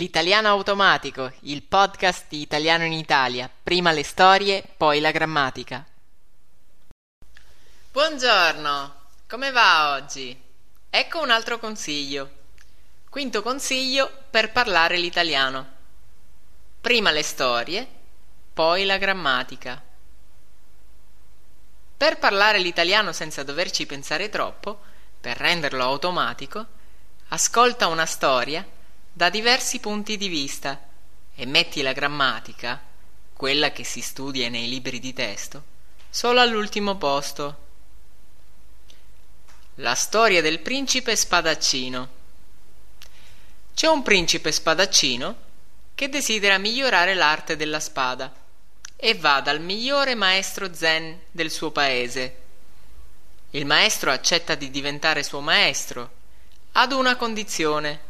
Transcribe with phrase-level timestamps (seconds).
[0.00, 5.84] L'italiano automatico, il podcast di Italiano in Italia, prima le storie, poi la grammatica.
[7.92, 8.94] Buongiorno,
[9.28, 10.34] come va oggi?
[10.88, 12.30] Ecco un altro consiglio.
[13.10, 15.68] Quinto consiglio per parlare l'italiano.
[16.80, 17.86] Prima le storie,
[18.54, 19.82] poi la grammatica.
[21.98, 24.80] Per parlare l'italiano senza doverci pensare troppo,
[25.20, 26.64] per renderlo automatico,
[27.28, 28.66] ascolta una storia
[29.12, 30.80] da diversi punti di vista
[31.34, 32.80] e metti la grammatica,
[33.32, 35.64] quella che si studia nei libri di testo,
[36.08, 37.68] solo all'ultimo posto.
[39.76, 42.08] La storia del principe spadaccino.
[43.74, 45.36] C'è un principe spadaccino
[45.94, 48.32] che desidera migliorare l'arte della spada
[48.96, 52.36] e va dal migliore maestro zen del suo paese.
[53.50, 56.10] Il maestro accetta di diventare suo maestro,
[56.72, 58.08] ad una condizione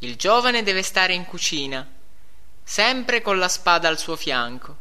[0.00, 1.86] il giovane deve stare in cucina,
[2.62, 4.76] sempre con la spada al suo fianco,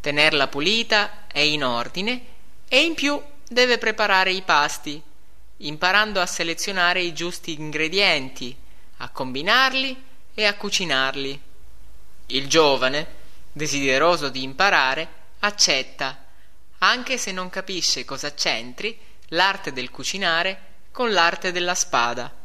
[0.00, 2.24] tenerla pulita e in ordine
[2.68, 5.02] e in più deve preparare i pasti,
[5.58, 8.56] imparando a selezionare i giusti ingredienti,
[8.98, 11.40] a combinarli e a cucinarli.
[12.26, 13.06] Il giovane,
[13.52, 15.08] desideroso di imparare,
[15.40, 16.24] accetta,
[16.78, 18.96] anche se non capisce cosa c'entri
[19.30, 22.35] l'arte del cucinare con l'arte della spada.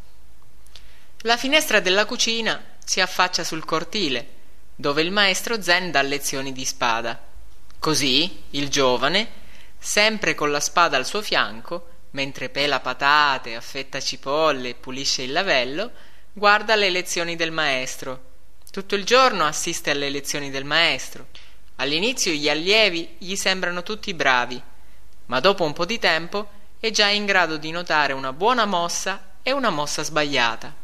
[1.25, 4.27] La finestra della cucina si affaccia sul cortile,
[4.75, 7.21] dove il maestro Zen dà lezioni di spada.
[7.77, 9.29] Così il giovane,
[9.77, 15.31] sempre con la spada al suo fianco, mentre pela patate, affetta cipolle e pulisce il
[15.31, 15.91] lavello,
[16.33, 18.23] guarda le lezioni del maestro.
[18.71, 21.27] Tutto il giorno assiste alle lezioni del maestro.
[21.75, 24.59] All'inizio gli allievi gli sembrano tutti bravi,
[25.27, 26.49] ma dopo un po' di tempo
[26.79, 30.81] è già in grado di notare una buona mossa e una mossa sbagliata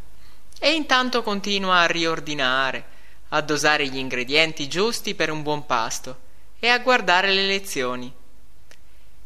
[0.60, 2.86] e intanto continua a riordinare,
[3.30, 6.20] a dosare gli ingredienti giusti per un buon pasto
[6.60, 8.12] e a guardare le lezioni.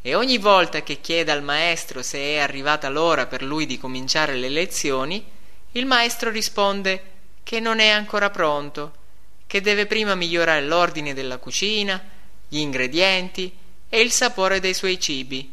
[0.04, 4.34] E ogni volta che chiede al maestro se è arrivata l'ora per lui di cominciare
[4.34, 5.24] le lezioni,
[5.72, 7.10] il maestro risponde
[7.42, 9.00] che non è ancora pronto,
[9.46, 12.02] che deve prima migliorare l'ordine della cucina,
[12.48, 13.54] gli ingredienti
[13.88, 15.52] e il sapore dei suoi cibi.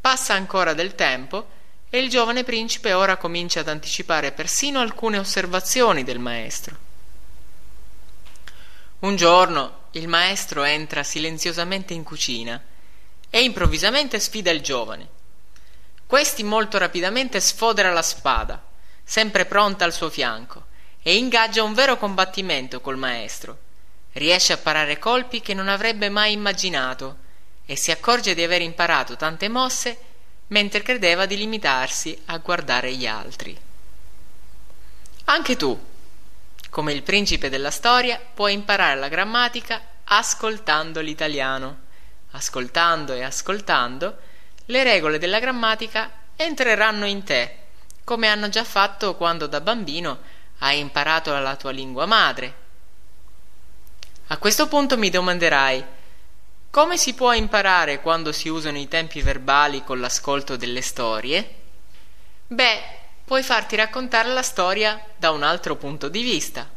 [0.00, 1.54] Passa ancora del tempo
[1.96, 6.76] e il giovane principe ora comincia ad anticipare persino alcune osservazioni del maestro.
[8.98, 12.62] Un giorno il maestro entra silenziosamente in cucina
[13.30, 15.08] e improvvisamente sfida il giovane.
[16.06, 18.62] Questi molto rapidamente sfodera la spada,
[19.02, 20.66] sempre pronta al suo fianco,
[21.02, 23.58] e ingaggia un vero combattimento col maestro.
[24.12, 27.16] Riesce a parare colpi che non avrebbe mai immaginato
[27.64, 29.98] e si accorge di aver imparato tante mosse
[30.48, 33.56] mentre credeva di limitarsi a guardare gli altri.
[35.24, 35.78] Anche tu,
[36.70, 41.84] come il principe della storia, puoi imparare la grammatica ascoltando l'italiano.
[42.32, 44.18] Ascoltando e ascoltando,
[44.66, 47.56] le regole della grammatica entreranno in te,
[48.04, 50.18] come hanno già fatto quando da bambino
[50.58, 52.54] hai imparato la tua lingua madre.
[54.28, 55.84] A questo punto mi domanderai
[56.76, 61.54] come si può imparare quando si usano i tempi verbali con l'ascolto delle storie?
[62.48, 62.82] Beh,
[63.24, 66.68] puoi farti raccontare la storia da un altro punto di vista,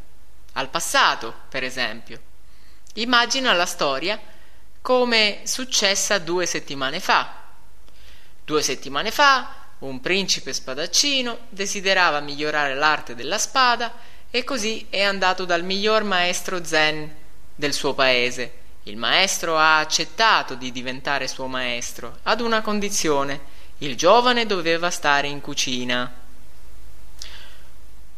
[0.54, 2.18] al passato, per esempio.
[2.94, 4.18] Immagina la storia
[4.80, 7.34] come successa due settimane fa.
[8.46, 13.94] Due settimane fa un principe spadaccino desiderava migliorare l'arte della spada
[14.32, 17.14] e così è andato dal miglior maestro zen
[17.54, 23.58] del suo paese il maestro ha accettato di diventare suo maestro, ad una condizione.
[23.80, 26.12] Il giovane doveva stare in cucina.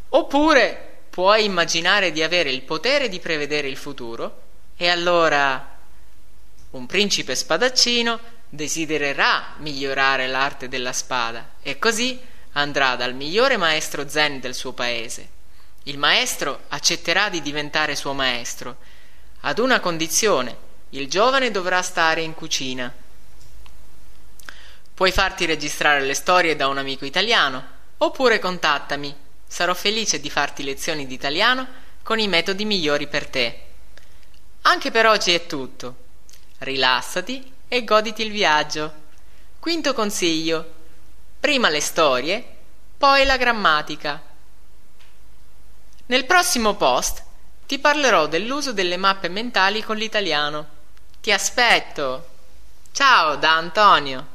[0.10, 4.42] Oppure puoi immaginare di avere il potere di prevedere il futuro
[4.78, 5.78] e allora
[6.72, 12.20] un principe spadaccino desidererà migliorare l'arte della spada e così
[12.54, 15.40] andrà dal migliore maestro zen del suo paese.
[15.84, 18.78] Il maestro accetterà di diventare suo maestro
[19.42, 20.70] ad una condizione.
[20.90, 22.94] Il giovane dovrà stare in cucina.
[24.94, 27.64] Puoi farti registrare le storie da un amico italiano,
[27.98, 29.16] oppure contattami.
[29.48, 31.68] Sarò felice di farti lezioni di italiano
[32.04, 33.62] con i metodi migliori per te.
[34.64, 35.96] Anche per oggi è tutto.
[36.60, 38.94] Rilassati e goditi il viaggio.
[39.60, 40.80] Quinto consiglio.
[41.40, 42.46] Prima le storie,
[42.98, 44.22] poi la grammatica.
[46.06, 47.24] Nel prossimo post
[47.71, 50.65] ti parlerò dell'uso delle mappe mentali con l'italiano.
[51.21, 52.27] Ti aspetto.
[52.91, 54.31] Ciao da Antonio.